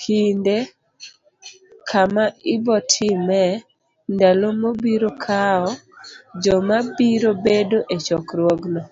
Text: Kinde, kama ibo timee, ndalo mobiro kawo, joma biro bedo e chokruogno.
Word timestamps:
Kinde, 0.00 0.56
kama 1.88 2.24
ibo 2.54 2.74
timee, 2.92 3.52
ndalo 4.14 4.46
mobiro 4.62 5.08
kawo, 5.24 5.70
joma 6.42 6.76
biro 6.96 7.30
bedo 7.44 7.78
e 7.94 7.96
chokruogno. 8.06 8.82